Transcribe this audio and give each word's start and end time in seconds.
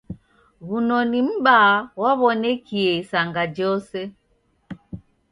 W'unoni 0.67 1.19
m'baa 1.29 1.73
ghwaw'onekie 1.95 2.87
isanga 3.01 3.43
jose. 3.55 4.01